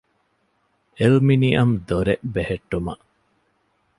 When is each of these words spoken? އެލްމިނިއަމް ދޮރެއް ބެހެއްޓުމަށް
އެލްމިނިއަމް 0.99 1.73
ދޮރެއް 1.87 2.25
ބެހެއްޓުމަށް 2.33 3.03